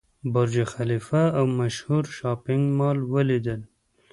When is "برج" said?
0.33-0.63